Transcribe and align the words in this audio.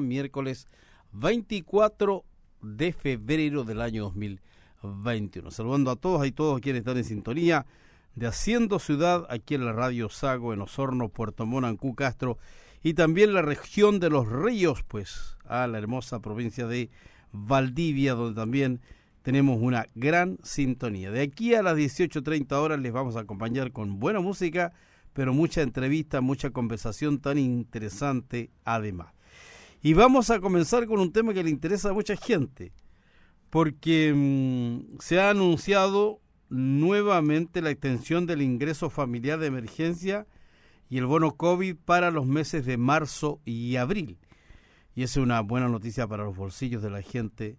miércoles 0.00 0.66
24 1.12 2.24
de 2.60 2.92
febrero 2.92 3.62
del 3.62 3.80
año 3.80 4.02
2021. 4.02 5.52
Saludando 5.52 5.92
a 5.92 5.96
todos 5.96 6.26
y 6.26 6.32
todos 6.32 6.60
quienes 6.60 6.80
están 6.80 6.96
en 6.96 7.04
sintonía 7.04 7.66
de 8.16 8.26
Haciendo 8.26 8.80
Ciudad 8.80 9.28
aquí 9.30 9.54
en 9.54 9.64
la 9.64 9.72
Radio 9.72 10.08
Sago, 10.08 10.52
en 10.52 10.60
Osorno, 10.60 11.08
Puerto 11.08 11.46
Monancú, 11.46 11.94
Castro 11.94 12.36
y 12.82 12.94
también 12.94 13.32
la 13.32 13.42
región 13.42 14.00
de 14.00 14.10
Los 14.10 14.26
Ríos, 14.28 14.82
pues 14.82 15.36
a 15.44 15.68
la 15.68 15.78
hermosa 15.78 16.18
provincia 16.18 16.66
de 16.66 16.90
Valdivia, 17.30 18.14
donde 18.14 18.40
también 18.40 18.80
tenemos 19.22 19.62
una 19.62 19.86
gran 19.94 20.38
sintonía. 20.42 21.12
De 21.12 21.22
aquí 21.22 21.54
a 21.54 21.62
las 21.62 21.76
18.30 21.76 22.52
horas 22.54 22.80
les 22.80 22.90
vamos 22.90 23.14
a 23.14 23.20
acompañar 23.20 23.70
con 23.70 24.00
buena 24.00 24.18
música, 24.18 24.72
pero 25.12 25.32
mucha 25.32 25.62
entrevista, 25.62 26.20
mucha 26.20 26.50
conversación 26.50 27.20
tan 27.20 27.38
interesante 27.38 28.50
además. 28.64 29.15
Y 29.86 29.94
vamos 29.94 30.30
a 30.30 30.40
comenzar 30.40 30.88
con 30.88 30.98
un 30.98 31.12
tema 31.12 31.32
que 31.32 31.44
le 31.44 31.50
interesa 31.50 31.90
a 31.90 31.92
mucha 31.92 32.16
gente, 32.16 32.72
porque 33.50 34.12
mmm, 34.12 34.98
se 34.98 35.20
ha 35.20 35.30
anunciado 35.30 36.20
nuevamente 36.48 37.62
la 37.62 37.70
extensión 37.70 38.26
del 38.26 38.42
ingreso 38.42 38.90
familiar 38.90 39.38
de 39.38 39.46
emergencia 39.46 40.26
y 40.90 40.98
el 40.98 41.06
bono 41.06 41.36
COVID 41.36 41.76
para 41.76 42.10
los 42.10 42.26
meses 42.26 42.66
de 42.66 42.76
marzo 42.78 43.40
y 43.44 43.76
abril. 43.76 44.18
Y 44.96 45.04
es 45.04 45.16
una 45.16 45.40
buena 45.42 45.68
noticia 45.68 46.08
para 46.08 46.24
los 46.24 46.36
bolsillos 46.36 46.82
de 46.82 46.90
la 46.90 47.02
gente 47.02 47.56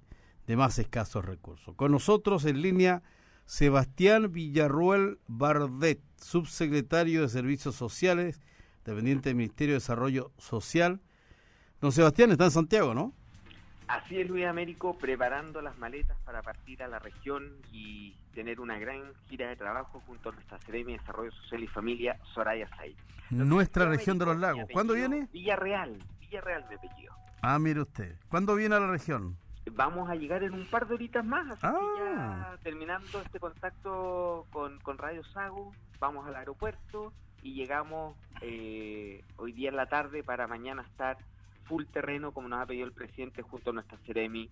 de 0.48 0.58
más 0.58 0.80
escasos 0.80 1.23
recursos. 1.23 1.75
Con 1.75 1.94
nosotros 1.94 2.44
en 2.44 2.62
línea 2.62 3.03
Sebastián 3.45 4.34
Villarruel 4.34 5.20
Bardet, 5.28 6.02
subsecretario 6.17 7.22
de 7.22 7.30
Servicios 7.30 7.75
Sociales, 7.75 8.41
dependiente 8.84 9.30
del 9.30 9.38
Ministerio 9.38 9.75
de 9.75 9.80
Desarrollo 9.80 10.34
Social. 10.38 11.00
Don 11.81 11.91
Sebastián 11.91 12.31
está 12.31 12.45
en 12.45 12.52
Santiago, 12.52 12.94
¿no? 12.94 13.13
Así 13.88 14.20
es, 14.20 14.27
Luis 14.27 14.45
Américo, 14.45 14.98
preparando 14.98 15.62
las 15.62 15.77
maletas 15.77 16.17
para 16.26 16.42
partir 16.42 16.83
a 16.83 16.88
la 16.88 17.00
región 17.00 17.53
y 17.72 18.16
tener 18.33 18.59
una 18.59 18.78
gran 18.78 19.14
gira 19.30 19.47
de 19.47 19.56
trabajo 19.56 20.02
junto 20.05 20.30
a 20.30 20.31
nuestra 20.33 20.59
Seremi 20.59 20.94
de 20.94 21.00
Desarrollo 21.00 21.31
Social 21.31 21.64
y 21.64 21.67
Familia, 21.67 22.20
Soraya 22.33 22.67
Said. 22.75 22.95
Nuestra 23.30 23.86
región 23.86 24.17
de 24.17 24.25
los 24.25 24.38
lagos. 24.38 24.66
¿Cuándo 24.73 24.94
viene? 24.94 25.30
Villarreal, 25.31 25.98
Villarreal 26.20 26.67
de 26.67 26.75
apellido. 26.75 27.14
Ah, 27.42 27.59
mire 27.59 27.81
usted. 27.81 28.16
¿Cuándo 28.30 28.55
viene 28.55 28.75
a 28.75 28.80
la 28.80 28.88
región? 28.88 29.38
Vamos 29.72 30.09
a 30.09 30.16
llegar 30.16 30.44
en 30.44 30.53
un 30.53 30.66
par 30.66 30.88
de 30.88 30.95
horitas 30.95 31.23
más, 31.23 31.48
así 31.52 31.59
ah. 31.64 31.73
que 31.73 32.03
ya 32.03 32.58
terminando 32.64 33.22
este 33.22 33.39
contacto 33.39 34.45
con, 34.52 34.80
con 34.80 34.98
Radio 34.98 35.23
Sago, 35.25 35.73
vamos 36.00 36.28
al 36.28 36.36
aeropuerto 36.36 37.14
y 37.44 37.53
llegamos 37.53 38.16
eh, 38.42 39.23
hoy 39.38 39.52
día 39.52 39.70
en 39.70 39.75
la 39.75 39.88
tarde 39.88 40.23
para 40.23 40.48
mañana 40.48 40.81
estar 40.81 41.17
full 41.68 41.86
terreno 41.86 42.32
como 42.32 42.48
nos 42.48 42.62
ha 42.62 42.66
pedido 42.66 42.86
el 42.86 42.94
presidente 42.94 43.42
junto 43.42 43.70
a 43.70 43.73
nuestra 43.73 43.98
Ceremi 44.06 44.50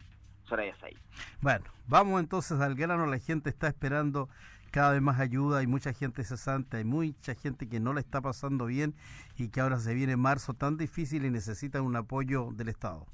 Soraya 0.48 0.76
Say. 0.80 0.96
Bueno, 1.42 1.66
vamos 1.88 2.20
entonces 2.20 2.60
al 2.60 2.76
grano, 2.76 3.06
la 3.06 3.20
gente 3.20 3.50
está 3.50 3.68
esperando 3.68 4.30
cada 4.72 4.92
vez 4.92 5.02
más 5.02 5.20
ayuda, 5.20 5.60
hay 5.60 5.68
mucha 5.68 5.94
gente 5.94 6.24
cesante, 6.24 6.78
hay 6.78 6.84
mucha 6.84 7.34
gente 7.34 7.68
que 7.70 7.80
no 7.80 7.94
la 7.94 8.02
está 8.02 8.22
pasando 8.22 8.66
bien 8.66 8.94
y 9.38 9.48
que 9.48 9.62
ahora 9.62 9.80
se 9.80 9.94
viene 9.94 10.18
marzo 10.18 10.54
tan 10.54 10.78
difícil 10.78 11.26
y 11.26 11.30
necesitan 11.30 11.84
un 11.84 11.96
apoyo 11.96 12.50
del 12.52 12.70
Estado. 12.70 13.06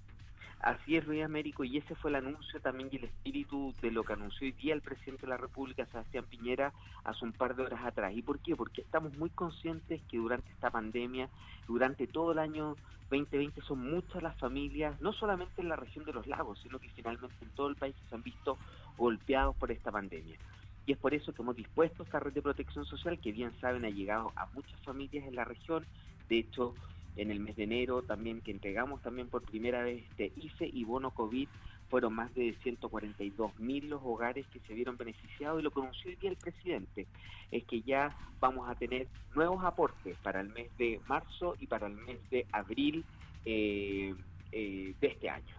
Así 0.62 0.96
es, 0.96 1.08
Luis 1.08 1.24
Américo, 1.24 1.64
y 1.64 1.78
ese 1.78 1.96
fue 1.96 2.12
el 2.12 2.18
anuncio 2.18 2.62
también 2.62 2.88
y 2.92 2.98
el 2.98 3.06
espíritu 3.06 3.74
de 3.82 3.90
lo 3.90 4.04
que 4.04 4.14
anunció 4.14 4.46
hoy 4.46 4.52
día 4.52 4.76
el 4.76 4.82
presidente 4.82 5.24
de 5.24 5.30
la 5.30 5.38
República, 5.38 5.88
Sebastián 5.88 6.26
Piñera, 6.30 6.72
hace 7.04 7.26
un 7.26 7.32
par 7.32 7.56
de 7.56 7.64
horas 7.64 7.84
atrás. 7.84 8.14
¿Y 8.16 8.22
por 8.22 8.38
qué? 8.38 8.56
Porque 8.56 8.82
estamos 8.82 9.18
muy 9.18 9.32
conscientes 9.32 10.04
que 10.04 10.18
durante 10.18 10.52
esta 10.52 10.70
pandemia, 10.70 11.30
durante 11.68 12.06
todo 12.06 12.34
el 12.34 12.38
año 12.38 12.76
2020, 13.10 13.60
son 13.62 13.90
muchas 13.90 14.22
las 14.22 14.38
familias, 14.38 15.02
no 15.02 15.14
solamente 15.14 15.62
en 15.62 15.70
la 15.70 15.78
región 15.78 16.06
de 16.06 16.14
los 16.14 16.28
lagos, 16.28 16.60
sino 16.62 16.78
que 16.78 16.90
finalmente 16.90 17.36
en 17.42 17.50
todo 17.56 17.68
el 17.68 17.76
país 17.76 17.96
se 18.08 18.14
han 18.14 18.22
visto 18.22 18.60
golpeados 19.00 19.56
por 19.56 19.72
esta 19.72 19.92
pandemia. 19.92 20.38
Y 20.86 20.92
es 20.92 20.98
por 21.00 21.16
eso 21.16 21.34
que 21.34 21.42
hemos 21.42 21.56
dispuesto 21.56 22.04
esta 22.04 22.20
red 22.20 22.34
de 22.34 22.42
protección 22.44 22.86
social 22.86 23.20
que 23.20 23.32
bien 23.32 23.52
saben 23.62 23.84
ha 23.84 23.90
llegado 23.90 24.32
a 24.36 24.46
muchas 24.54 24.80
familias 24.82 25.26
en 25.26 25.36
la 25.36 25.44
región. 25.44 25.88
De 26.30 26.38
hecho, 26.38 26.76
en 27.16 27.32
el 27.32 27.40
mes 27.40 27.56
de 27.56 27.64
enero 27.64 28.02
también 28.02 28.42
que 28.42 28.52
entregamos 28.52 29.02
también 29.02 29.28
por 29.28 29.44
primera 29.44 29.84
vez 29.84 30.04
este 30.12 30.32
IFE 30.36 30.68
y 30.68 30.84
bono 30.84 31.12
COVID 31.12 31.48
fueron 31.90 32.14
más 32.14 32.34
de 32.34 32.56
142 32.64 33.60
mil 33.60 33.90
los 33.90 34.02
hogares 34.04 34.48
que 34.48 34.60
se 34.62 34.74
vieron 34.74 34.96
beneficiados 34.96 35.60
y 35.60 35.64
lo 35.64 35.72
que 35.72 35.82
anunció 35.82 36.10
hoy 36.10 36.16
día 36.16 36.30
el 36.30 36.38
presidente 36.38 37.06
es 37.52 37.66
que 37.66 37.82
ya 37.82 38.16
vamos 38.40 38.70
a 38.70 38.76
tener 38.76 39.08
nuevos 39.36 39.64
aportes 39.64 40.18
para 40.24 40.40
el 40.40 40.50
mes 40.50 40.70
de 40.78 41.02
marzo 41.08 41.56
y 41.60 41.68
para 41.68 41.88
el 41.88 41.96
mes 41.96 42.18
de 42.30 42.46
abril 42.54 43.04
eh, 43.46 44.16
eh, 44.52 44.96
de 45.00 45.08
este 45.08 45.30
año. 45.30 45.56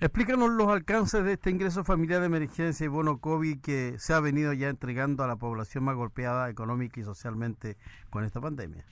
Explícanos 0.00 0.50
los 0.50 0.68
alcances 0.68 1.24
de 1.24 1.34
este 1.34 1.50
ingreso 1.50 1.84
familiar 1.84 2.20
de 2.20 2.26
emergencia 2.26 2.84
y 2.84 2.88
bono 2.88 3.18
COVID 3.18 3.60
que 3.60 3.94
se 3.98 4.12
ha 4.12 4.20
venido 4.20 4.52
ya 4.52 4.68
entregando 4.68 5.22
a 5.22 5.26
la 5.26 5.36
población 5.36 5.84
más 5.84 5.94
golpeada 5.94 6.50
económica 6.50 7.00
y 7.00 7.04
socialmente 7.04 7.76
con 8.10 8.24
esta 8.24 8.40
pandemia. 8.40 8.84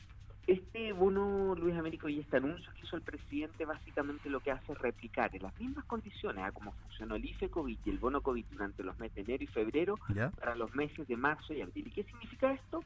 Este 0.47 0.93
bono, 0.93 1.55
Luis 1.55 1.77
Américo, 1.77 2.09
y 2.09 2.19
este 2.19 2.39
anuncio 2.39 2.73
que 2.75 2.81
hizo 2.85 2.97
el 2.97 3.03
presidente 3.03 3.65
básicamente 3.65 4.29
lo 4.29 4.41
que 4.41 4.51
hace 4.51 4.73
es 4.73 4.79
replicar 4.79 5.35
en 5.37 5.43
las 5.43 5.59
mismas 5.61 5.85
condiciones 5.85 6.45
a 6.45 6.51
cómo 6.51 6.73
funcionó 6.73 7.15
el 7.15 7.25
IFE 7.25 7.49
COVID 7.49 7.79
y 7.85 7.91
el 7.91 7.99
bono 7.99 8.23
COVID 8.23 8.45
durante 8.51 8.83
los 8.83 8.99
meses 8.99 9.15
de 9.15 9.23
enero 9.23 9.45
y 9.45 9.47
febrero 9.47 9.99
para 10.41 10.57
los 10.57 10.75
meses 10.75 11.07
de 11.07 11.17
marzo 11.17 11.55
y 11.55 11.63
abril. 11.63 11.87
¿Y 11.87 11.91
qué 11.91 12.03
significa 12.03 12.53
esto? 12.53 12.83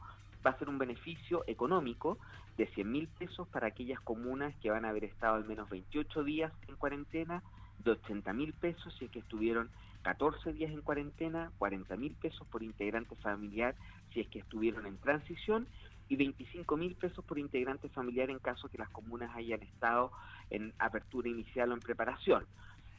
Va 0.46 0.50
a 0.50 0.58
ser 0.58 0.68
un 0.68 0.76
beneficio 0.76 1.44
económico 1.46 2.18
de 2.58 2.66
100 2.66 2.92
mil 2.92 3.08
pesos 3.08 3.48
para 3.48 3.68
aquellas 3.68 4.00
comunas 4.00 4.54
que 4.56 4.70
van 4.70 4.84
a 4.84 4.90
haber 4.90 5.04
estado 5.04 5.36
al 5.36 5.46
menos 5.46 5.70
28 5.70 6.24
días 6.24 6.52
en 6.68 6.76
cuarentena, 6.76 7.42
de 7.78 7.92
80 7.92 8.32
mil 8.34 8.52
pesos 8.52 8.94
si 8.98 9.06
es 9.06 9.10
que 9.10 9.20
estuvieron 9.20 9.70
14 10.02 10.52
días 10.52 10.70
en 10.70 10.82
cuarentena, 10.82 11.50
40 11.58 11.96
mil 11.96 12.14
pesos 12.14 12.46
por 12.48 12.62
integrante 12.62 13.16
familiar 13.16 13.74
si 14.12 14.20
es 14.20 14.28
que 14.28 14.40
estuvieron 14.40 14.86
en 14.86 14.98
transición 14.98 15.66
y 16.08 16.16
25 16.16 16.76
mil 16.76 16.94
pesos 16.94 17.24
por 17.24 17.38
integrante 17.38 17.88
familiar 17.88 18.30
en 18.30 18.38
caso 18.38 18.68
que 18.68 18.78
las 18.78 18.90
comunas 18.90 19.34
hayan 19.34 19.62
estado 19.62 20.12
en 20.50 20.72
apertura 20.78 21.28
inicial 21.28 21.70
o 21.70 21.74
en 21.74 21.80
preparación. 21.80 22.44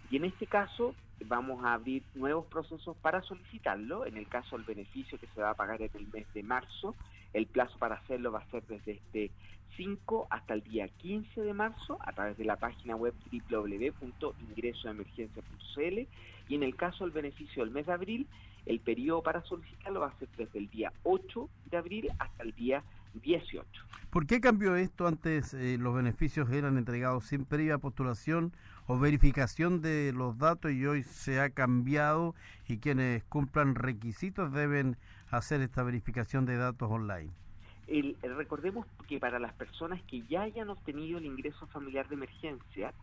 Y 0.09 0.17
en 0.17 0.25
este 0.25 0.47
caso 0.47 0.93
vamos 1.25 1.63
a 1.65 1.73
abrir 1.73 2.03
nuevos 2.15 2.45
procesos 2.45 2.95
para 2.97 3.21
solicitarlo. 3.23 4.05
En 4.05 4.17
el 4.17 4.27
caso 4.27 4.57
del 4.57 4.65
beneficio 4.65 5.17
que 5.19 5.27
se 5.27 5.41
va 5.41 5.51
a 5.51 5.55
pagar 5.55 5.81
en 5.81 5.91
el 5.93 6.07
mes 6.07 6.25
de 6.33 6.43
marzo, 6.43 6.95
el 7.33 7.47
plazo 7.47 7.77
para 7.77 7.95
hacerlo 7.95 8.31
va 8.31 8.39
a 8.39 8.51
ser 8.51 8.65
desde 8.67 8.93
este 8.93 9.31
5 9.75 10.27
hasta 10.29 10.53
el 10.53 10.63
día 10.63 10.87
15 10.87 11.41
de 11.41 11.53
marzo 11.53 11.97
a 11.99 12.13
través 12.13 12.37
de 12.37 12.45
la 12.45 12.55
página 12.55 12.95
web 12.95 13.13
www.ingresoemergencia.cl 13.31 16.07
y 16.49 16.55
en 16.55 16.63
el 16.63 16.75
caso 16.75 17.03
del 17.03 17.11
beneficio 17.11 17.63
del 17.63 17.73
mes 17.73 17.87
de 17.87 17.93
abril, 17.93 18.27
el 18.65 18.79
periodo 18.79 19.21
para 19.21 19.43
solicitarlo 19.43 19.99
va 19.99 20.07
a 20.07 20.19
ser 20.19 20.29
desde 20.37 20.59
el 20.59 20.69
día 20.69 20.93
8 21.03 21.49
de 21.69 21.77
abril 21.77 22.09
hasta 22.19 22.43
el 22.43 22.53
día 22.53 22.83
18. 23.15 23.65
¿Por 24.09 24.25
qué 24.25 24.39
cambió 24.39 24.75
esto? 24.75 25.07
Antes 25.07 25.53
eh, 25.53 25.77
los 25.77 25.93
beneficios 25.95 26.49
eran 26.51 26.77
entregados 26.77 27.25
sin 27.25 27.45
previa 27.45 27.77
postulación 27.77 28.53
o 28.87 28.97
verificación 28.97 29.81
de 29.81 30.13
los 30.13 30.37
datos 30.37 30.71
y 30.71 30.85
hoy 30.85 31.03
se 31.03 31.39
ha 31.41 31.49
cambiado 31.49 32.33
y 32.67 32.77
quienes 32.77 33.23
cumplan 33.25 33.75
requisitos 33.75 34.53
deben 34.53 34.97
hacer 35.29 35.61
esta 35.61 35.83
verificación 35.83 36.45
de 36.45 36.57
datos 36.57 36.89
online. 36.89 37.31
El, 37.87 38.17
recordemos 38.21 38.85
que 39.07 39.19
para 39.19 39.39
las 39.39 39.53
personas 39.53 40.01
que 40.03 40.21
ya 40.23 40.41
hayan 40.41 40.69
obtenido 40.69 41.17
el 41.19 41.25
ingreso 41.25 41.67
familiar 41.67 42.07
de 42.07 42.15
emergencia, 42.15 42.93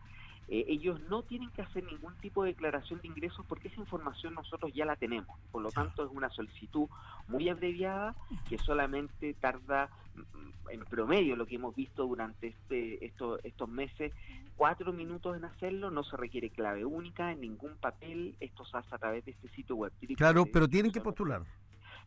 eh, 0.47 0.65
ellos 0.67 0.99
no 1.09 1.23
tienen 1.23 1.49
que 1.51 1.63
hacer 1.63 1.83
ningún 1.83 2.15
tipo 2.17 2.43
de 2.43 2.51
declaración 2.51 3.01
de 3.01 3.07
ingresos 3.07 3.45
porque 3.47 3.67
esa 3.67 3.79
información 3.79 4.35
nosotros 4.35 4.71
ya 4.73 4.85
la 4.85 4.95
tenemos. 4.95 5.39
Por 5.51 5.63
lo 5.63 5.71
tanto, 5.71 6.05
es 6.05 6.11
una 6.11 6.29
solicitud 6.29 6.87
muy 7.27 7.49
abreviada 7.49 8.15
que 8.47 8.57
solamente 8.59 9.33
tarda 9.33 9.89
mm, 10.15 10.69
en 10.69 10.79
promedio 10.81 11.35
lo 11.35 11.47
que 11.47 11.55
hemos 11.55 11.75
visto 11.75 12.05
durante 12.05 12.47
este, 12.47 13.03
estos, 13.05 13.43
estos 13.43 13.69
meses, 13.69 14.13
cuatro 14.55 14.93
minutos 14.93 15.35
en 15.35 15.45
hacerlo, 15.45 15.89
no 15.89 16.03
se 16.03 16.15
requiere 16.15 16.51
clave 16.51 16.85
única, 16.85 17.31
en 17.31 17.41
ningún 17.41 17.75
papel, 17.77 18.35
esto 18.39 18.65
se 18.65 18.77
hace 18.77 18.93
a 18.93 18.97
través 18.99 19.25
de 19.25 19.31
este 19.31 19.49
sitio 19.49 19.75
web. 19.75 19.91
Claro, 20.15 20.45
pero 20.45 20.67
tienen 20.67 20.91
que 20.91 21.01
postular. 21.01 21.43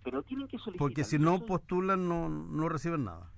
Pero 0.05 0.23
tienen 0.23 0.47
que 0.47 0.59
solicitar. 0.59 0.79
Porque 0.79 1.03
si 1.03 1.19
no 1.19 1.45
postulan 1.45 2.09
no, 2.09 2.29
no 2.29 2.69
reciben 2.69 3.05
nada. 3.05 3.31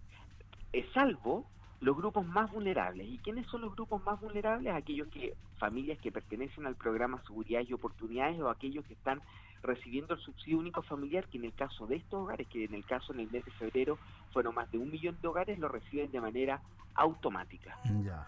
Es 0.73 0.85
salvo 0.93 1.47
los 1.81 1.97
grupos 1.97 2.27
más 2.27 2.51
vulnerables. 2.53 3.09
¿Y 3.09 3.19
quiénes 3.19 3.47
son 3.47 3.63
los 3.63 3.75
grupos 3.75 4.05
más 4.05 4.21
vulnerables? 4.21 4.75
Aquellos 4.75 5.09
que, 5.09 5.35
familias 5.59 5.99
que 5.99 6.13
pertenecen 6.13 6.67
al 6.67 6.77
programa 6.77 7.23
Seguridad 7.27 7.63
y 7.67 7.73
Oportunidades 7.73 8.39
o 8.41 8.51
aquellos 8.51 8.85
que 8.85 8.95
están 8.95 9.21
recibiendo 9.63 10.15
el 10.15 10.21
subsidio 10.21 10.59
único 10.59 10.83
familiar, 10.83 11.27
que 11.27 11.39
en 11.39 11.45
el 11.45 11.55
caso 11.55 11.87
de 11.87 11.97
estos 11.97 12.21
hogares, 12.23 12.47
que 12.49 12.65
en 12.65 12.75
el 12.75 12.85
caso 12.85 13.13
en 13.13 13.21
el 13.21 13.31
mes 13.31 13.45
de 13.45 13.51
febrero 13.53 13.99
fueron 14.33 14.55
más 14.55 14.71
de 14.71 14.79
un 14.79 14.91
millón 14.91 15.19
de 15.21 15.29
hogares, 15.29 15.59
lo 15.59 15.69
reciben 15.69 16.11
de 16.11 16.21
manera 16.21 16.63
automática. 16.95 17.77
Ya. 18.03 18.27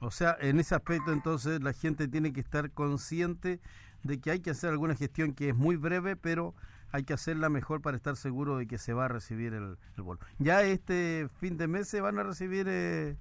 O 0.00 0.10
sea, 0.10 0.36
en 0.40 0.58
ese 0.58 0.74
aspecto 0.74 1.12
entonces 1.12 1.62
la 1.62 1.72
gente 1.72 2.08
tiene 2.08 2.32
que 2.32 2.40
estar 2.40 2.70
consciente 2.70 3.60
de 4.02 4.20
que 4.20 4.30
hay 4.30 4.40
que 4.40 4.50
hacer 4.50 4.70
alguna 4.70 4.94
gestión 4.94 5.32
que 5.32 5.50
es 5.50 5.56
muy 5.56 5.76
breve, 5.76 6.16
pero 6.16 6.54
hay 6.94 7.02
que 7.02 7.12
hacerla 7.12 7.48
mejor 7.48 7.82
para 7.82 7.96
estar 7.96 8.14
seguro 8.14 8.56
de 8.56 8.68
que 8.68 8.78
se 8.78 8.92
va 8.92 9.06
a 9.06 9.08
recibir 9.08 9.52
el, 9.52 9.76
el. 9.96 10.04
Ya 10.38 10.62
este 10.62 11.26
fin 11.40 11.58
de 11.58 11.66
mes 11.66 11.88
se 11.88 12.00
van 12.00 12.20
a 12.20 12.22
recibir 12.22 12.66
eh, 12.68 13.16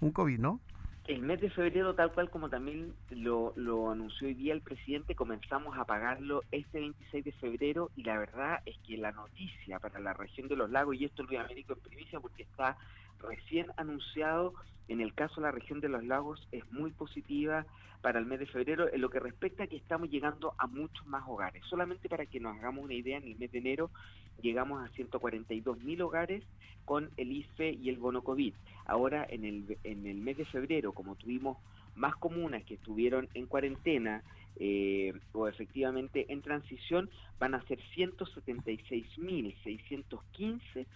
un 0.00 0.12
COVID, 0.12 0.38
¿no? 0.38 0.60
El 1.08 1.22
mes 1.22 1.40
de 1.40 1.50
febrero, 1.50 1.92
tal 1.96 2.12
cual 2.12 2.30
como 2.30 2.48
también 2.48 2.94
lo, 3.10 3.52
lo, 3.56 3.90
anunció 3.90 4.28
hoy 4.28 4.34
día 4.34 4.54
el 4.54 4.60
presidente, 4.60 5.16
comenzamos 5.16 5.76
a 5.76 5.84
pagarlo 5.84 6.44
este 6.52 6.78
26 6.78 7.24
de 7.24 7.32
febrero 7.32 7.90
y 7.96 8.04
la 8.04 8.16
verdad 8.16 8.60
es 8.64 8.78
que 8.86 8.96
la 8.96 9.10
noticia 9.10 9.80
para 9.80 9.98
la 9.98 10.12
región 10.12 10.46
de 10.46 10.54
los 10.54 10.70
lagos, 10.70 10.94
y 10.94 11.06
esto 11.06 11.24
lo 11.24 11.28
voy 11.28 11.38
a 11.38 11.46
en 11.48 11.80
primicia 11.82 12.20
porque 12.20 12.44
está 12.44 12.76
recién 13.28 13.66
anunciado, 13.76 14.54
en 14.88 15.00
el 15.00 15.14
caso 15.14 15.36
de 15.36 15.42
la 15.42 15.52
región 15.52 15.80
de 15.80 15.88
los 15.88 16.04
lagos 16.04 16.46
es 16.52 16.70
muy 16.72 16.92
positiva 16.92 17.66
para 18.00 18.18
el 18.18 18.26
mes 18.26 18.38
de 18.38 18.46
febrero 18.46 18.92
en 18.92 19.00
lo 19.00 19.10
que 19.10 19.18
respecta 19.18 19.64
a 19.64 19.66
que 19.66 19.76
estamos 19.76 20.10
llegando 20.10 20.54
a 20.58 20.66
muchos 20.66 21.06
más 21.06 21.24
hogares. 21.26 21.64
Solamente 21.68 22.08
para 22.08 22.26
que 22.26 22.38
nos 22.38 22.56
hagamos 22.56 22.84
una 22.84 22.94
idea, 22.94 23.18
en 23.18 23.24
el 23.24 23.36
mes 23.36 23.50
de 23.50 23.58
enero 23.58 23.90
llegamos 24.42 24.84
a 24.84 24.92
142 24.92 25.82
mil 25.82 26.02
hogares 26.02 26.44
con 26.84 27.10
el 27.16 27.32
IFE 27.32 27.72
y 27.72 27.88
el 27.88 27.96
bono 27.96 28.22
COVID. 28.22 28.54
Ahora 28.84 29.26
en 29.28 29.44
el, 29.44 29.78
en 29.82 30.06
el 30.06 30.18
mes 30.18 30.36
de 30.36 30.44
febrero, 30.44 30.92
como 30.92 31.16
tuvimos 31.16 31.58
más 31.96 32.14
comunas 32.16 32.62
que 32.64 32.74
estuvieron 32.74 33.28
en 33.34 33.46
cuarentena 33.46 34.22
eh, 34.56 35.14
o 35.32 35.48
efectivamente 35.48 36.26
en 36.28 36.42
transición, 36.42 37.08
van 37.38 37.54
a 37.54 37.62
ser 37.66 37.78
176.615 37.96 40.86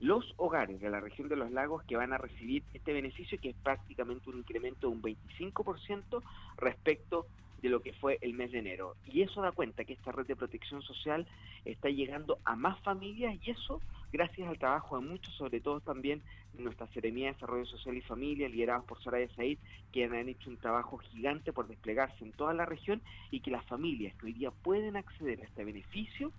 los 0.00 0.32
hogares 0.38 0.80
de 0.80 0.90
la 0.90 1.00
región 1.00 1.28
de 1.28 1.36
los 1.36 1.50
lagos 1.50 1.82
que 1.84 1.96
van 1.96 2.12
a 2.12 2.18
recibir 2.18 2.62
este 2.72 2.92
beneficio, 2.92 3.38
que 3.40 3.50
es 3.50 3.56
prácticamente 3.56 4.30
un 4.30 4.38
incremento 4.38 4.88
de 4.88 4.94
un 4.94 5.02
25% 5.02 6.22
respecto 6.56 7.26
de 7.60 7.68
lo 7.68 7.80
que 7.80 7.92
fue 7.92 8.18
el 8.22 8.32
mes 8.32 8.52
de 8.52 8.60
enero. 8.60 8.96
Y 9.06 9.20
eso 9.20 9.42
da 9.42 9.52
cuenta 9.52 9.84
que 9.84 9.92
esta 9.92 10.12
red 10.12 10.26
de 10.26 10.36
protección 10.36 10.80
social 10.82 11.26
está 11.66 11.90
llegando 11.90 12.38
a 12.44 12.56
más 12.56 12.80
familias 12.80 13.36
y 13.44 13.50
eso 13.50 13.82
gracias 14.12 14.48
al 14.48 14.58
trabajo 14.58 14.98
de 14.98 15.06
muchos, 15.06 15.34
sobre 15.34 15.60
todo 15.60 15.80
también 15.80 16.22
de 16.54 16.64
nuestra 16.64 16.86
Seremía 16.88 17.26
de 17.26 17.34
Desarrollo 17.34 17.66
Social 17.66 17.96
y 17.96 18.00
Familia, 18.00 18.48
liderados 18.48 18.86
por 18.86 19.00
Soraya 19.02 19.28
Said, 19.36 19.58
que 19.92 20.04
han 20.04 20.28
hecho 20.28 20.50
un 20.50 20.56
trabajo 20.56 20.96
gigante 20.98 21.52
por 21.52 21.68
desplegarse 21.68 22.24
en 22.24 22.32
toda 22.32 22.54
la 22.54 22.64
región 22.64 23.02
y 23.30 23.40
que 23.40 23.50
las 23.50 23.64
familias 23.66 24.14
que 24.16 24.26
hoy 24.26 24.32
día 24.32 24.50
pueden 24.50 24.96
acceder 24.96 25.40
a 25.40 25.44
este 25.44 25.64
beneficio 25.64 26.32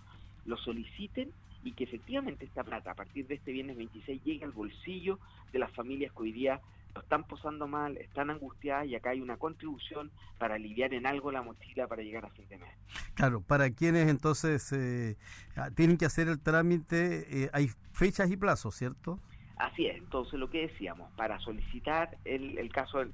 lo 0.45 0.57
soliciten 0.57 1.31
y 1.63 1.73
que 1.73 1.83
efectivamente 1.83 2.45
esta 2.45 2.63
plata 2.63 2.91
a 2.91 2.95
partir 2.95 3.27
de 3.27 3.35
este 3.35 3.51
viernes 3.51 3.77
26 3.77 4.23
llegue 4.23 4.45
al 4.45 4.51
bolsillo 4.51 5.19
de 5.51 5.59
las 5.59 5.71
familias 5.71 6.11
que 6.13 6.23
hoy 6.23 6.31
día 6.31 6.59
lo 6.93 7.01
están 7.01 7.23
posando 7.23 7.67
mal, 7.67 7.97
están 7.97 8.29
angustiadas 8.29 8.87
y 8.87 8.95
acá 8.95 9.11
hay 9.11 9.21
una 9.21 9.37
contribución 9.37 10.11
para 10.37 10.55
aliviar 10.55 10.93
en 10.93 11.05
algo 11.05 11.31
la 11.31 11.41
mochila 11.41 11.87
para 11.87 12.01
llegar 12.03 12.25
a 12.25 12.29
fin 12.29 12.47
de 12.49 12.57
mes. 12.57 12.69
Claro, 13.13 13.41
para 13.41 13.69
quienes 13.69 14.09
entonces 14.09 14.71
eh, 14.73 15.17
ah, 15.55 15.69
tienen 15.71 15.97
que 15.97 16.05
hacer 16.05 16.27
el 16.27 16.41
trámite, 16.41 17.43
eh, 17.43 17.49
hay 17.53 17.69
fechas 17.93 18.29
y 18.29 18.37
plazos, 18.37 18.75
¿cierto? 18.75 19.19
Así 19.57 19.85
es, 19.85 19.97
entonces 19.97 20.39
lo 20.39 20.49
que 20.49 20.67
decíamos, 20.67 21.11
para 21.13 21.39
solicitar 21.39 22.17
el, 22.25 22.57
el 22.57 22.71
caso 22.71 22.97
del, 22.97 23.13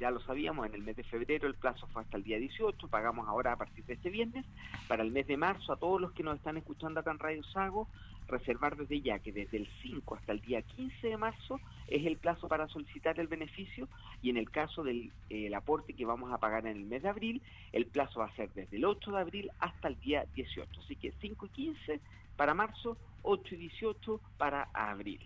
ya 0.00 0.10
lo 0.10 0.20
sabíamos, 0.20 0.66
en 0.66 0.74
el 0.74 0.82
mes 0.82 0.96
de 0.96 1.04
febrero 1.04 1.46
el 1.46 1.54
plazo 1.54 1.86
fue 1.88 2.02
hasta 2.02 2.16
el 2.16 2.24
día 2.24 2.38
18, 2.38 2.88
pagamos 2.88 3.28
ahora 3.28 3.52
a 3.52 3.56
partir 3.56 3.84
de 3.84 3.92
este 3.92 4.08
viernes. 4.08 4.46
Para 4.88 5.02
el 5.02 5.12
mes 5.12 5.26
de 5.26 5.36
marzo, 5.36 5.72
a 5.72 5.76
todos 5.76 6.00
los 6.00 6.12
que 6.12 6.22
nos 6.22 6.36
están 6.36 6.56
escuchando 6.56 7.00
acá 7.00 7.10
en 7.10 7.18
Radio 7.18 7.44
Sago, 7.44 7.86
reservar 8.26 8.76
desde 8.76 9.02
ya 9.02 9.18
que 9.18 9.30
desde 9.30 9.58
el 9.58 9.68
5 9.82 10.14
hasta 10.14 10.32
el 10.32 10.40
día 10.40 10.62
15 10.62 11.06
de 11.06 11.16
marzo 11.16 11.60
es 11.88 12.06
el 12.06 12.16
plazo 12.16 12.48
para 12.48 12.68
solicitar 12.68 13.20
el 13.20 13.26
beneficio 13.26 13.88
y 14.22 14.30
en 14.30 14.36
el 14.36 14.50
caso 14.50 14.82
del 14.82 15.12
aporte 15.54 15.92
que 15.92 16.06
vamos 16.06 16.32
a 16.32 16.38
pagar 16.38 16.66
en 16.66 16.76
el 16.78 16.84
mes 16.84 17.02
de 17.02 17.08
abril, 17.08 17.42
el 17.72 17.86
plazo 17.86 18.20
va 18.20 18.26
a 18.26 18.36
ser 18.36 18.50
desde 18.54 18.78
el 18.78 18.84
8 18.86 19.10
de 19.10 19.20
abril 19.20 19.50
hasta 19.58 19.88
el 19.88 20.00
día 20.00 20.24
18. 20.34 20.80
Así 20.80 20.96
que 20.96 21.12
5 21.20 21.46
y 21.46 21.48
15 21.50 22.00
para 22.36 22.54
marzo, 22.54 22.96
8 23.22 23.54
y 23.54 23.58
18 23.58 24.20
para 24.38 24.68
abril. 24.72 25.20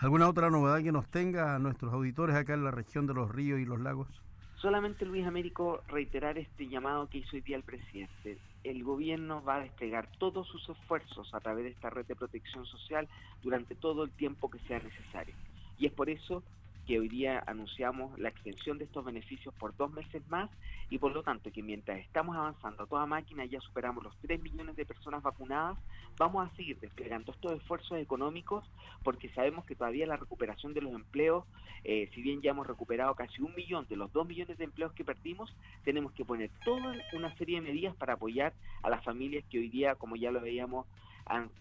¿Alguna 0.00 0.28
otra 0.28 0.48
novedad 0.48 0.80
que 0.80 0.92
nos 0.92 1.08
tenga 1.08 1.56
a 1.56 1.58
nuestros 1.58 1.92
auditores 1.92 2.36
acá 2.36 2.54
en 2.54 2.62
la 2.62 2.70
región 2.70 3.08
de 3.08 3.14
los 3.14 3.28
ríos 3.32 3.58
y 3.58 3.64
los 3.64 3.80
lagos? 3.80 4.06
Solamente 4.54 5.04
Luis 5.04 5.26
Américo 5.26 5.82
reiterar 5.88 6.38
este 6.38 6.68
llamado 6.68 7.08
que 7.08 7.18
hizo 7.18 7.34
hoy 7.34 7.40
día 7.40 7.56
el 7.56 7.64
presidente. 7.64 8.38
El 8.62 8.84
gobierno 8.84 9.42
va 9.42 9.56
a 9.56 9.60
desplegar 9.60 10.08
todos 10.18 10.46
sus 10.46 10.68
esfuerzos 10.68 11.34
a 11.34 11.40
través 11.40 11.64
de 11.64 11.70
esta 11.70 11.90
red 11.90 12.06
de 12.06 12.14
protección 12.14 12.64
social 12.66 13.08
durante 13.42 13.74
todo 13.74 14.04
el 14.04 14.10
tiempo 14.12 14.48
que 14.48 14.60
sea 14.68 14.78
necesario. 14.78 15.34
Y 15.78 15.86
es 15.86 15.92
por 15.92 16.08
eso 16.08 16.44
que 16.88 16.98
hoy 16.98 17.10
día 17.10 17.44
anunciamos 17.46 18.18
la 18.18 18.30
extensión 18.30 18.78
de 18.78 18.84
estos 18.84 19.04
beneficios 19.04 19.52
por 19.56 19.76
dos 19.76 19.92
meses 19.92 20.26
más 20.30 20.48
y 20.88 20.96
por 20.96 21.12
lo 21.12 21.22
tanto 21.22 21.52
que 21.52 21.62
mientras 21.62 21.98
estamos 21.98 22.34
avanzando 22.34 22.82
a 22.82 22.86
toda 22.86 23.04
máquina, 23.04 23.44
ya 23.44 23.60
superamos 23.60 24.02
los 24.02 24.16
3 24.22 24.40
millones 24.40 24.74
de 24.74 24.86
personas 24.86 25.22
vacunadas, 25.22 25.76
vamos 26.16 26.48
a 26.48 26.56
seguir 26.56 26.80
desplegando 26.80 27.32
estos 27.32 27.52
esfuerzos 27.52 27.98
económicos 27.98 28.64
porque 29.02 29.28
sabemos 29.34 29.66
que 29.66 29.74
todavía 29.74 30.06
la 30.06 30.16
recuperación 30.16 30.72
de 30.72 30.80
los 30.80 30.94
empleos, 30.94 31.44
eh, 31.84 32.08
si 32.14 32.22
bien 32.22 32.40
ya 32.40 32.52
hemos 32.52 32.66
recuperado 32.66 33.14
casi 33.14 33.42
un 33.42 33.54
millón 33.54 33.86
de 33.86 33.96
los 33.96 34.10
dos 34.14 34.26
millones 34.26 34.56
de 34.56 34.64
empleos 34.64 34.94
que 34.94 35.04
perdimos, 35.04 35.54
tenemos 35.84 36.12
que 36.12 36.24
poner 36.24 36.50
toda 36.64 36.94
una 37.12 37.36
serie 37.36 37.60
de 37.60 37.70
medidas 37.70 37.94
para 37.96 38.14
apoyar 38.14 38.54
a 38.82 38.88
las 38.88 39.04
familias 39.04 39.44
que 39.50 39.58
hoy 39.58 39.68
día, 39.68 39.96
como 39.96 40.16
ya 40.16 40.30
lo 40.30 40.40
veíamos, 40.40 40.86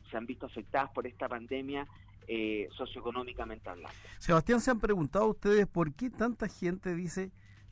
se 0.09 0.15
han 0.15 0.25
visto 0.25 0.45
afectadas 0.45 0.89
por 0.91 1.05
esta 1.05 1.27
pandemia 1.27 1.85
eh, 2.27 2.67
socioeconómicamente 2.75 3.69
hablando. 3.69 3.97
Sebastián, 4.19 4.61
¿se 4.61 4.71
han 4.71 4.79
preguntado 4.79 5.27
ustedes 5.27 5.67
por 5.67 5.93
qué 5.93 6.09
tanta 6.09 6.47
gente 6.47 6.93
dice 6.95 7.31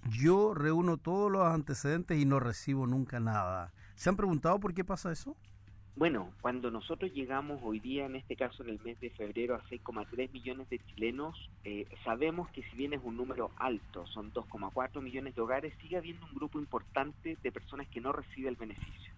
yo 0.10 0.54
reúno 0.54 0.98
todos 0.98 1.32
los 1.32 1.44
antecedentes 1.44 2.18
y 2.20 2.26
no 2.26 2.40
recibo 2.40 2.88
nunca 2.88 3.20
nada? 3.20 3.74
¿Se 3.96 4.10
han 4.10 4.16
preguntado 4.16 4.60
por 4.60 4.74
qué 4.74 4.84
pasa 4.84 5.12
eso? 5.12 5.36
Bueno, 5.98 6.34
cuando 6.42 6.72
nosotros 6.72 7.14
llegamos 7.14 7.62
hoy 7.64 7.80
día, 7.80 8.06
en 8.06 8.18
este 8.18 8.36
caso 8.36 8.64
en 8.64 8.70
el 8.70 8.82
mes 8.84 9.00
de 9.00 9.12
febrero, 9.12 9.56
a 9.56 9.64
6,3 9.64 10.30
millones 10.34 10.70
de 10.70 10.80
chilenos, 10.80 11.50
eh, 11.64 11.86
sabemos 12.04 12.50
que 12.50 12.64
si 12.64 12.76
bien 12.76 12.92
es 12.92 13.00
un 13.02 13.16
número 13.16 13.50
alto, 13.56 14.06
son 14.08 14.34
2,4 14.34 15.02
millones 15.02 15.36
de 15.36 15.42
hogares, 15.42 15.74
sigue 15.82 15.96
habiendo 15.96 16.26
un 16.26 16.34
grupo 16.34 16.60
importante 16.60 17.38
de 17.42 17.52
personas 17.52 17.88
que 17.88 18.02
no 18.02 18.12
recibe 18.12 18.50
el 18.50 18.58
beneficio. 18.58 19.15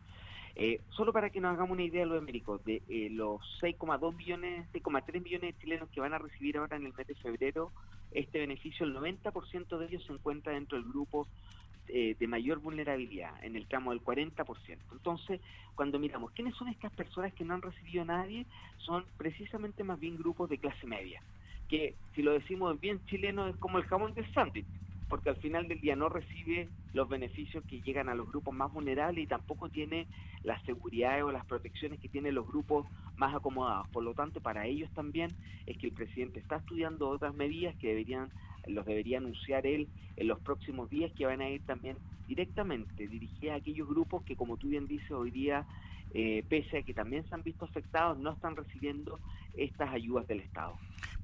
Eh, 0.60 0.82
solo 0.90 1.14
para 1.14 1.30
que 1.30 1.40
nos 1.40 1.54
hagamos 1.54 1.74
una 1.74 1.84
idea, 1.84 2.04
los 2.04 2.18
Américo, 2.18 2.58
de 2.58 2.82
eh, 2.90 3.10
los 3.12 3.40
6,2 3.62 4.16
millones, 4.16 4.68
6,3 4.74 5.22
millones 5.22 5.54
de 5.54 5.62
chilenos 5.62 5.88
que 5.90 6.02
van 6.02 6.16
a 6.16 6.18
recibir 6.18 6.58
ahora 6.58 6.78
en 6.78 6.88
el 6.88 6.96
mes 6.96 7.06
de 7.06 7.14
febrero 7.14 7.72
este 8.10 8.40
beneficio, 8.40 8.84
el 8.84 8.96
90% 8.96 9.78
de 9.78 9.86
ellos 9.86 10.04
se 10.06 10.14
encuentra 10.14 10.54
dentro 10.54 10.80
del 10.80 10.90
grupo 10.90 11.28
eh, 11.90 12.16
de 12.20 12.28
mayor 12.28 12.58
vulnerabilidad, 12.58 13.32
en 13.44 13.56
el 13.56 13.68
tramo 13.68 13.92
del 13.92 14.04
40%. 14.04 14.80
Entonces, 14.94 15.42
cuando 15.76 16.00
miramos 16.00 16.32
quiénes 16.32 16.56
son 16.56 16.70
estas 16.70 16.92
personas 16.92 17.36
que 17.36 17.46
no 17.46 17.54
han 17.54 17.62
recibido 17.62 18.02
a 18.02 18.06
nadie, 18.06 18.48
son 18.78 19.06
precisamente 19.16 19.84
más 19.84 20.00
bien 20.00 20.18
grupos 20.18 20.50
de 20.50 20.58
clase 20.58 20.88
media, 20.88 21.22
que 21.70 21.94
si 22.16 22.24
lo 22.24 22.32
decimos 22.32 22.80
bien 22.80 23.00
chileno 23.06 23.48
es 23.48 23.56
como 23.58 23.78
el 23.78 23.86
jamón 23.86 24.16
del 24.16 24.34
sándwich 24.34 24.66
porque 25.10 25.30
al 25.30 25.38
final 25.38 25.68
del 25.68 25.80
día 25.80 25.96
no 25.96 26.10
recibe 26.10 26.70
los 26.94 27.08
beneficios 27.08 27.64
que 27.66 27.82
llegan 27.82 28.10
a 28.10 28.16
los 28.16 28.28
grupos 28.28 28.54
más 28.54 28.72
vulnerables 28.72 29.24
y 29.24 29.28
tampoco 29.28 29.70
tiene 29.70 30.08
las 30.44 30.62
seguridades 30.64 31.24
o 31.24 31.32
las 31.32 31.46
protecciones 31.46 32.00
que 32.00 32.10
tienen 32.10 32.36
los 32.36 32.48
grupos 32.48 32.86
más 33.16 33.36
acomodados. 33.36 33.88
Por 33.90 34.04
lo 34.04 34.14
tanto, 34.14 34.42
para 34.42 34.66
ellos 34.66 34.90
también 34.94 35.30
es 35.66 35.78
que 35.78 35.88
el 35.88 35.94
presidente 35.94 36.40
está 36.40 36.58
estudiando 36.58 37.10
otras 37.10 37.34
medidas 37.34 37.76
que 37.78 37.90
deberían 37.90 38.30
los 38.68 38.86
debería 38.86 39.20
anunciar 39.20 39.66
él 39.66 39.88
en 40.18 40.28
los 40.28 40.40
próximos 40.42 40.90
días 40.90 41.12
que 41.14 41.26
van 41.26 41.42
a 41.42 41.50
ir 41.50 41.62
también 41.66 41.98
directamente 42.28 43.08
dirigidas 43.08 43.54
a 43.54 43.58
aquellos 43.58 43.88
grupos 43.88 44.24
que 44.24 44.36
como 44.36 44.58
tú 44.58 44.68
bien 44.68 44.88
dices 44.88 45.12
hoy 45.12 45.32
día 45.32 45.66
eh, 46.14 46.44
pese 46.50 46.80
a 46.80 46.84
que 46.84 46.94
también 46.94 47.24
se 47.28 47.36
han 47.36 47.44
visto 47.44 47.66
afectados 47.66 48.18
no 48.18 48.34
están 48.34 48.56
recibiendo 48.56 49.20
estas 49.56 49.90
ayudas 49.94 50.28
del 50.28 50.42
Estado. 50.42 50.78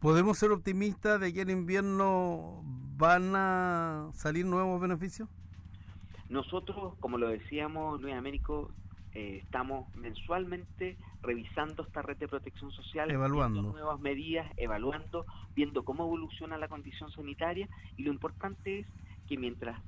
¿Podemos 0.03 0.37
ser 0.37 0.51
optimistas 0.51 1.17
de 1.21 1.33
que 1.33 1.39
en 1.39 1.49
invierno 1.49 2.61
van 2.97 3.33
a 3.37 4.09
salir 4.11 4.45
nuevos 4.45 4.81
beneficios? 4.81 5.29
Nosotros, 6.27 6.95
como 6.99 7.17
lo 7.17 7.29
decíamos, 7.29 8.01
Luis 8.01 8.13
Américo, 8.13 8.69
eh, 9.13 9.39
estamos 9.41 9.87
mensualmente 9.95 10.97
revisando 11.21 11.83
esta 11.83 12.01
red 12.01 12.17
de 12.17 12.27
protección 12.27 12.69
social, 12.71 13.11
evaluando. 13.11 13.61
nuevas 13.61 13.97
medidas, 14.01 14.51
evaluando, 14.57 15.25
viendo 15.55 15.85
cómo 15.85 16.03
evoluciona 16.03 16.57
la 16.57 16.67
condición 16.67 17.09
sanitaria. 17.11 17.69
Y 17.95 18.03
lo 18.03 18.11
importante 18.11 18.79
es 18.79 18.87
que 19.29 19.37
mientras 19.37 19.81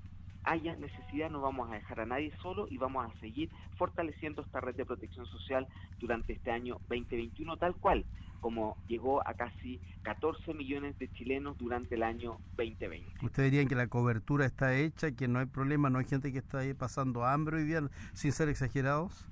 haya 0.46 0.78
necesidad 0.78 1.30
no 1.30 1.42
vamos 1.42 1.70
a 1.70 1.74
dejar 1.74 2.00
a 2.00 2.06
nadie 2.06 2.32
solo 2.42 2.68
y 2.70 2.78
vamos 2.78 3.06
a 3.06 3.20
seguir 3.20 3.50
fortaleciendo 3.78 4.44
esta 4.44 4.62
red 4.62 4.76
de 4.76 4.86
protección 4.86 5.26
social 5.26 5.68
durante 6.00 6.32
este 6.32 6.52
año 6.52 6.76
2021 6.88 7.58
tal 7.58 7.76
cual 7.76 8.06
como 8.46 8.78
llegó 8.88 9.28
a 9.28 9.34
casi 9.34 9.80
14 10.04 10.54
millones 10.54 11.00
de 11.00 11.12
chilenos 11.14 11.58
durante 11.58 11.96
el 11.96 12.04
año 12.04 12.38
2020. 12.58 13.26
¿Usted 13.26 13.46
diría 13.46 13.66
que 13.66 13.74
la 13.74 13.88
cobertura 13.88 14.46
está 14.46 14.78
hecha, 14.78 15.14
que 15.14 15.28
no 15.28 15.40
hay 15.40 15.48
problema, 15.48 15.90
no 15.90 15.98
hay 15.98 16.06
gente 16.06 16.32
que 16.32 16.38
está 16.38 16.60
ahí 16.60 16.76
pasando 16.76 17.26
hambre 17.26 17.58
hoy 17.58 17.64
día, 17.64 17.82
sin 18.14 18.32
ser 18.32 18.50
exagerados? 18.50 19.26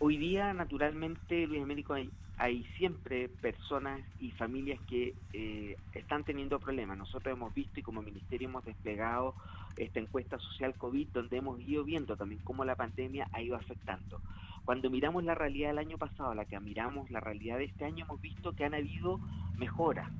Hoy 0.00 0.16
día, 0.16 0.52
naturalmente, 0.52 1.46
Luis 1.46 1.62
Américo, 1.62 1.94
hay, 1.94 2.10
hay 2.38 2.64
siempre 2.76 3.28
personas 3.28 4.00
y 4.18 4.32
familias 4.32 4.80
que 4.88 5.14
eh, 5.32 5.76
están 5.94 6.24
teniendo 6.24 6.58
problemas. 6.58 6.98
Nosotros 6.98 7.32
hemos 7.32 7.54
visto 7.54 7.78
y 7.78 7.84
como 7.84 8.02
ministerio 8.02 8.48
hemos 8.48 8.64
desplegado 8.64 9.36
esta 9.76 10.00
encuesta 10.00 10.40
social 10.40 10.74
COVID 10.74 11.06
donde 11.12 11.36
hemos 11.36 11.60
ido 11.60 11.84
viendo 11.84 12.16
también 12.16 12.40
cómo 12.42 12.64
la 12.64 12.74
pandemia 12.74 13.28
ha 13.30 13.42
ido 13.42 13.54
afectando. 13.54 14.20
Cuando 14.64 14.90
miramos 14.90 15.24
la 15.24 15.34
realidad 15.34 15.70
del 15.70 15.78
año 15.78 15.98
pasado, 15.98 16.34
la 16.34 16.44
que 16.44 16.58
miramos 16.60 17.10
la 17.10 17.20
realidad 17.20 17.58
de 17.58 17.64
este 17.64 17.84
año, 17.84 18.04
hemos 18.04 18.20
visto 18.20 18.54
que 18.54 18.64
han 18.64 18.74
habido 18.74 19.20
mejoras, 19.56 20.10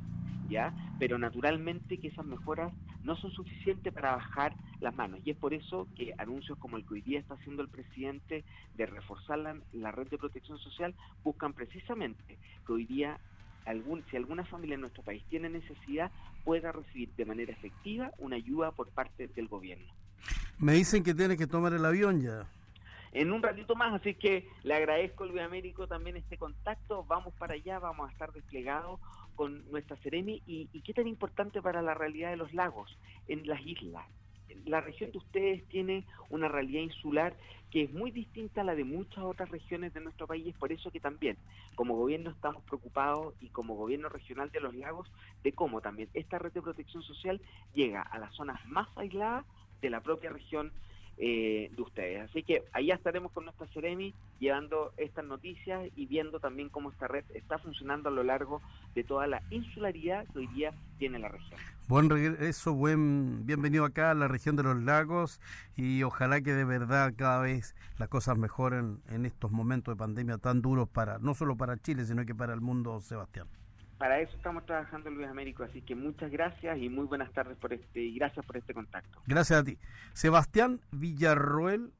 ¿ya? 0.48 0.74
Pero 0.98 1.18
naturalmente 1.18 1.98
que 1.98 2.08
esas 2.08 2.26
mejoras 2.26 2.72
no 3.04 3.16
son 3.16 3.30
suficientes 3.30 3.92
para 3.92 4.16
bajar 4.16 4.54
las 4.80 4.94
manos. 4.94 5.20
Y 5.24 5.30
es 5.30 5.36
por 5.36 5.54
eso 5.54 5.86
que 5.96 6.14
anuncios 6.18 6.58
como 6.58 6.76
el 6.76 6.84
que 6.84 6.94
hoy 6.94 7.00
día 7.02 7.20
está 7.20 7.34
haciendo 7.34 7.62
el 7.62 7.68
presidente 7.68 8.44
de 8.76 8.86
reforzar 8.86 9.38
la, 9.72 9.92
red 9.92 10.08
de 10.08 10.18
protección 10.18 10.58
social 10.58 10.94
buscan 11.22 11.52
precisamente 11.52 12.38
que 12.66 12.72
hoy 12.72 12.86
día 12.86 13.18
algún, 13.66 14.04
si 14.10 14.16
alguna 14.16 14.44
familia 14.44 14.74
en 14.74 14.80
nuestro 14.80 15.02
país 15.02 15.22
tiene 15.28 15.48
necesidad, 15.48 16.10
pueda 16.44 16.72
recibir 16.72 17.10
de 17.16 17.24
manera 17.24 17.52
efectiva 17.52 18.10
una 18.18 18.36
ayuda 18.36 18.72
por 18.72 18.88
parte 18.88 19.28
del 19.28 19.48
gobierno. 19.48 19.92
Me 20.58 20.74
dicen 20.74 21.02
que 21.02 21.14
tiene 21.14 21.36
que 21.36 21.46
tomar 21.46 21.72
el 21.72 21.84
avión 21.84 22.20
ya. 22.20 22.46
En 23.12 23.32
un 23.32 23.42
ratito 23.42 23.74
más, 23.74 23.92
así 23.92 24.14
que 24.14 24.48
le 24.62 24.74
agradezco 24.74 25.26
Luis 25.26 25.42
Américo 25.42 25.86
también 25.86 26.16
este 26.16 26.36
contacto. 26.36 27.04
Vamos 27.04 27.34
para 27.34 27.54
allá, 27.54 27.78
vamos 27.78 28.08
a 28.08 28.12
estar 28.12 28.32
desplegados 28.32 29.00
con 29.34 29.68
nuestra 29.70 29.96
Ceremi 29.96 30.42
y, 30.46 30.68
y 30.72 30.82
qué 30.82 30.94
tan 30.94 31.08
importante 31.08 31.60
para 31.60 31.82
la 31.82 31.94
realidad 31.94 32.30
de 32.30 32.36
los 32.36 32.52
lagos 32.54 32.96
en 33.26 33.46
las 33.46 33.64
islas 33.66 34.06
la 34.66 34.80
región 34.80 35.10
de 35.12 35.18
ustedes 35.18 35.64
tiene 35.68 36.04
una 36.28 36.48
realidad 36.48 36.82
insular 36.82 37.36
que 37.70 37.82
es 37.82 37.92
muy 37.92 38.10
distinta 38.10 38.62
a 38.62 38.64
la 38.64 38.74
de 38.74 38.84
muchas 38.84 39.22
otras 39.24 39.48
regiones 39.50 39.94
de 39.94 40.00
nuestro 40.00 40.26
país. 40.26 40.46
Es 40.48 40.56
por 40.56 40.72
eso 40.72 40.90
que 40.90 40.98
también, 40.98 41.36
como 41.76 41.94
gobierno, 41.96 42.30
estamos 42.30 42.62
preocupados 42.64 43.34
y 43.40 43.48
como 43.48 43.76
gobierno 43.76 44.08
regional 44.08 44.50
de 44.50 44.60
los 44.60 44.74
lagos, 44.74 45.10
de 45.44 45.52
cómo 45.52 45.80
también 45.80 46.08
esta 46.14 46.38
red 46.38 46.52
de 46.52 46.62
protección 46.62 47.02
social 47.02 47.40
llega 47.74 48.02
a 48.02 48.18
las 48.18 48.34
zonas 48.34 48.64
más 48.66 48.88
aisladas 48.96 49.44
de 49.80 49.90
la 49.90 50.00
propia 50.00 50.30
región 50.30 50.72
eh, 51.18 51.70
de 51.74 51.82
ustedes. 51.82 52.30
Así 52.30 52.42
que 52.42 52.64
allá 52.72 52.94
estaremos 52.94 53.32
con 53.32 53.44
nuestra 53.44 53.66
Ceremi 53.68 54.14
llevando 54.38 54.92
estas 54.96 55.24
noticias 55.24 55.88
y 55.94 56.06
viendo 56.06 56.40
también 56.40 56.68
cómo 56.70 56.90
esta 56.90 57.08
red 57.08 57.24
está 57.34 57.58
funcionando 57.58 58.08
a 58.08 58.12
lo 58.12 58.22
largo 58.22 58.62
de 58.94 59.04
toda 59.04 59.26
la 59.26 59.42
insularidad 59.50 60.26
que 60.32 60.38
hoy 60.38 60.46
día 60.48 60.72
tiene 60.98 61.18
la 61.18 61.28
región. 61.28 61.60
Buen 61.88 62.08
regreso, 62.08 62.72
buen 62.72 63.44
bienvenido 63.44 63.84
acá 63.84 64.12
a 64.12 64.14
la 64.14 64.28
región 64.28 64.56
de 64.56 64.62
los 64.62 64.80
lagos 64.82 65.40
y 65.76 66.02
ojalá 66.04 66.40
que 66.40 66.52
de 66.52 66.64
verdad 66.64 67.12
cada 67.16 67.40
vez 67.40 67.74
las 67.98 68.08
cosas 68.08 68.38
mejoren 68.38 69.02
en 69.10 69.26
estos 69.26 69.50
momentos 69.50 69.94
de 69.94 69.98
pandemia 69.98 70.38
tan 70.38 70.62
duros 70.62 70.88
para 70.88 71.18
no 71.18 71.34
solo 71.34 71.56
para 71.56 71.76
Chile, 71.76 72.04
sino 72.04 72.24
que 72.24 72.34
para 72.34 72.54
el 72.54 72.60
mundo, 72.60 73.00
Sebastián 73.00 73.46
para 74.00 74.18
eso 74.18 74.34
estamos 74.34 74.64
trabajando 74.64 75.10
Luis 75.10 75.28
Américo, 75.28 75.62
así 75.62 75.82
que 75.82 75.94
muchas 75.94 76.30
gracias 76.30 76.78
y 76.78 76.88
muy 76.88 77.04
buenas 77.04 77.30
tardes 77.34 77.58
por 77.58 77.74
este 77.74 78.00
y 78.00 78.14
gracias 78.14 78.46
por 78.46 78.56
este 78.56 78.72
contacto. 78.72 79.20
Gracias 79.26 79.60
a 79.60 79.62
ti. 79.62 79.76
Sebastián 80.14 80.80
Villarroel 80.90 81.92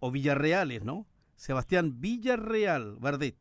o 0.00 0.10
Villarreales, 0.10 0.84
¿no? 0.84 1.06
Sebastián 1.34 1.98
Villarreal 1.98 2.96
Bardet, 3.00 3.36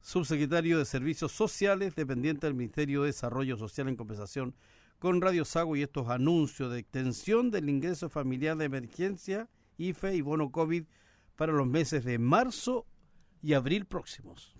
subsecretario 0.00 0.78
de 0.78 0.86
Servicios 0.86 1.30
Sociales, 1.30 1.94
dependiente 1.94 2.46
del 2.46 2.54
Ministerio 2.54 3.02
de 3.02 3.08
Desarrollo 3.08 3.58
Social 3.58 3.88
en 3.88 3.96
compensación 3.96 4.54
con 4.98 5.20
Radio 5.20 5.44
Sago 5.44 5.76
y 5.76 5.82
estos 5.82 6.08
anuncios 6.08 6.72
de 6.72 6.78
extensión 6.78 7.50
del 7.50 7.68
ingreso 7.68 8.08
familiar 8.08 8.56
de 8.56 8.64
emergencia, 8.64 9.50
IFE 9.76 10.14
y 10.14 10.22
bono 10.22 10.50
COVID 10.50 10.84
para 11.36 11.52
los 11.52 11.66
meses 11.66 12.02
de 12.06 12.18
marzo 12.18 12.86
y 13.42 13.52
abril 13.52 13.84
próximos. 13.84 14.53